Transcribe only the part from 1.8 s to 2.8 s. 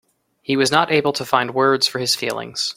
for his feelings.